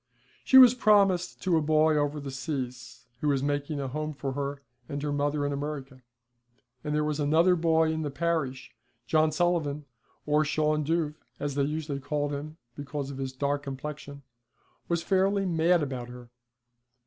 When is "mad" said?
15.45-15.83